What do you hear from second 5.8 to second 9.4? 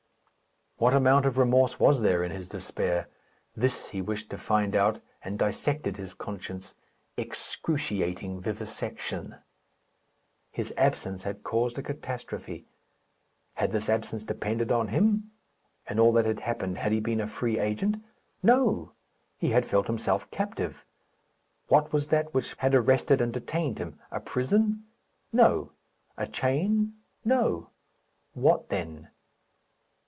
his conscience. Excruciating vivisection!